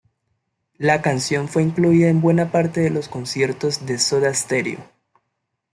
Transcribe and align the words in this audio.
La 0.79 0.99
canción 1.03 1.47
fue 1.47 1.61
incluida 1.61 2.09
en 2.09 2.21
buena 2.21 2.51
parte 2.51 2.81
de 2.81 2.89
los 2.89 3.07
conciertos 3.07 3.85
de 3.85 3.99
Soda 3.99 4.33
Stereo. 4.33 4.79